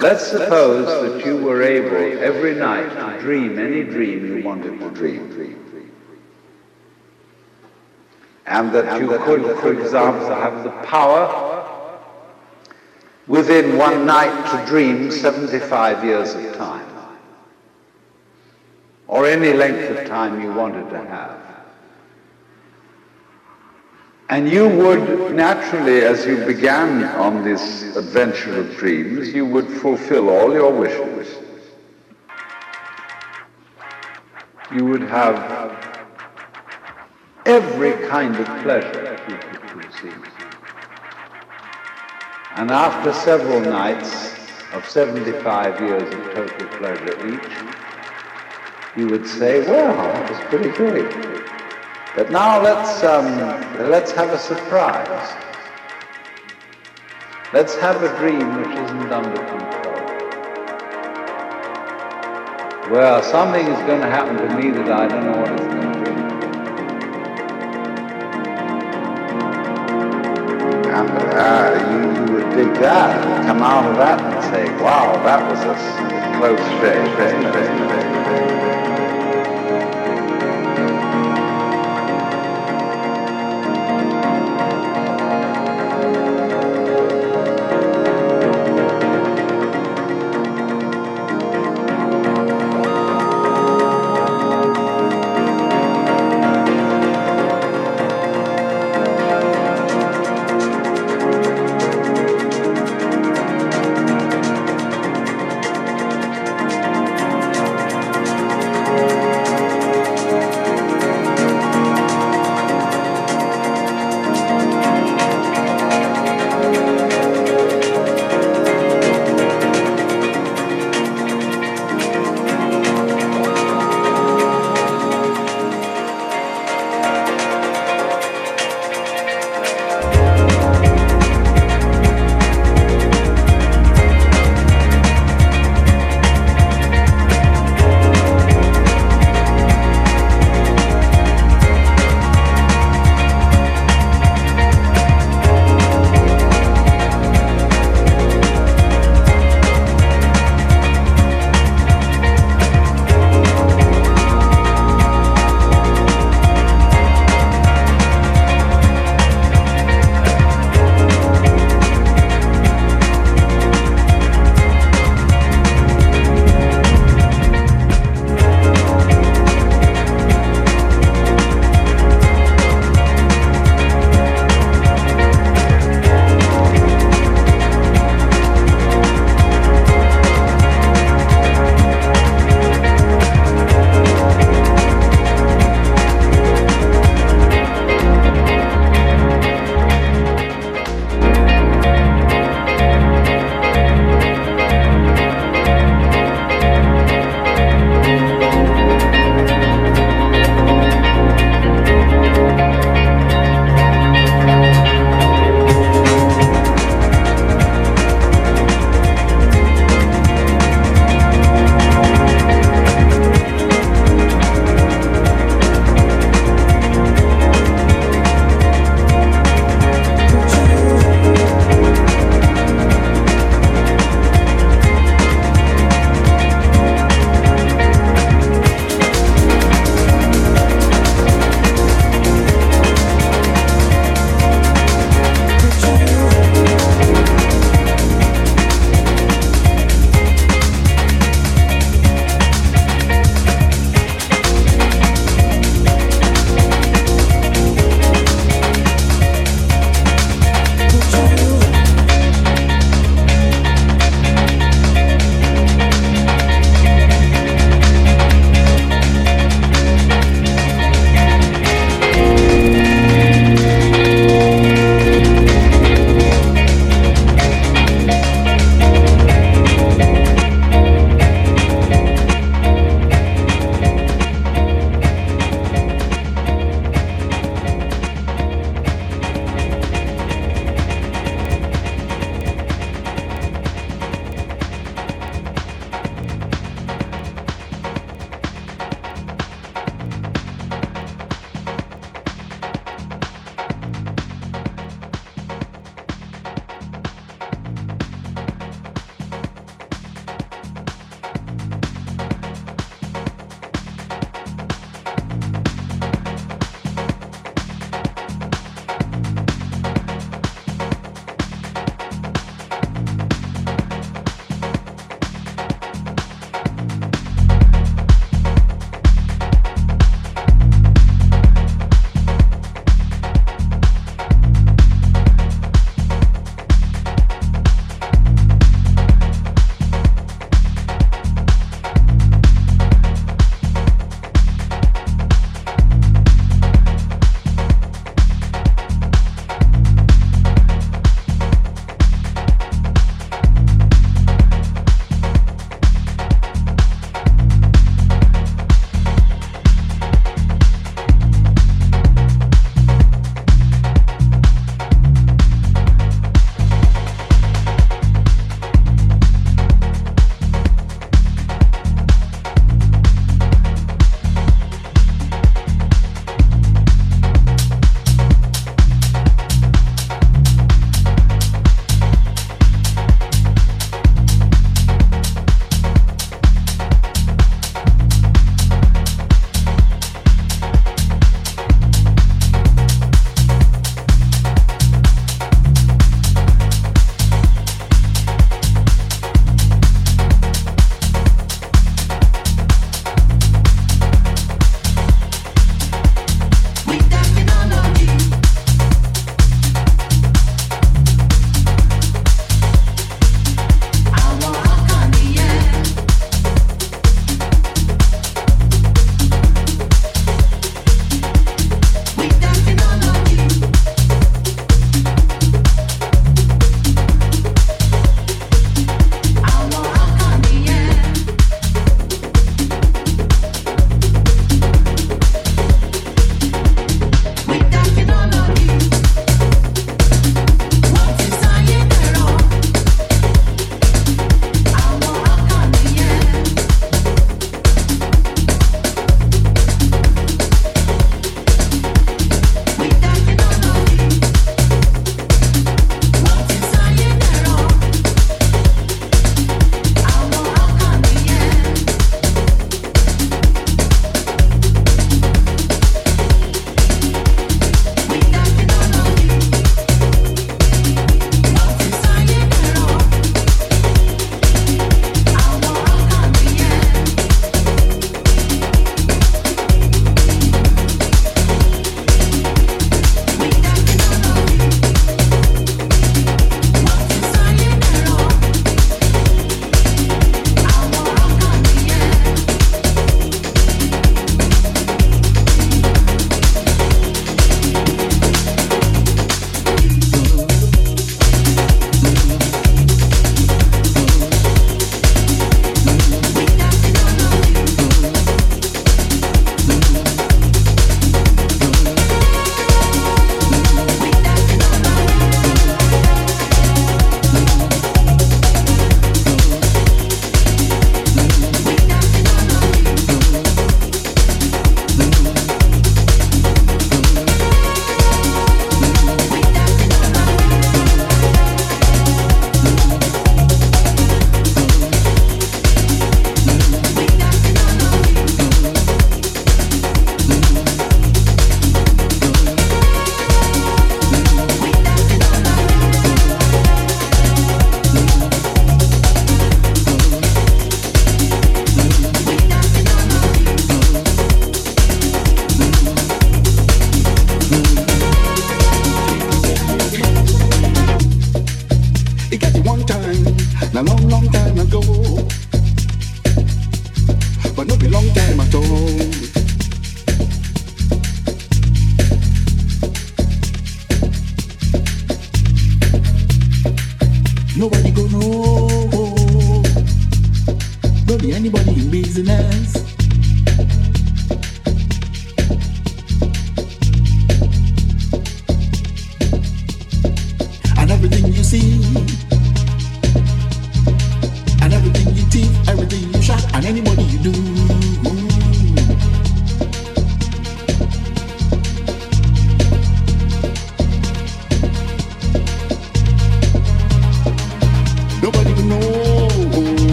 [0.00, 4.90] Let's suppose that you were able every night to dream any dream you wanted to
[4.90, 5.34] dream.
[8.46, 11.46] And that you could, for example, have the power
[13.26, 16.86] within one night to dream 75 years of time.
[19.08, 21.47] Or any length of time you wanted to have.
[24.30, 30.28] And you would naturally, as you began on this adventure of dreams, you would fulfill
[30.28, 31.38] all your wishes.
[34.70, 35.78] You would have
[37.46, 40.24] every kind of pleasure you could conceive.
[42.56, 44.34] And after several nights
[44.74, 47.52] of 75 years of total pleasure each,
[48.94, 51.37] you would say, well, that was pretty great.
[52.18, 53.38] But now let's, um,
[53.90, 55.36] let's have a surprise.
[57.52, 59.94] Let's have a dream which isn't under control.
[62.90, 65.92] Well, something is going to happen to me that I don't know what it's going
[65.92, 66.10] to be.
[70.90, 75.12] And uh, you, you would dig that and come out of that and say, wow,
[75.22, 75.76] that was a
[76.36, 78.17] close shave.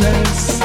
[0.00, 0.57] happiness.